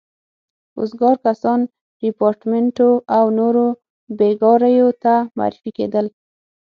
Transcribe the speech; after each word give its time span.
وزګار 0.79 1.15
کسان 1.25 1.59
ریپارټیمنټو 2.03 2.89
او 3.17 3.25
نورو 3.39 3.65
بېګاریو 4.17 4.89
ته 5.03 5.13
معرفي 5.37 5.71
کېدل. 5.77 6.05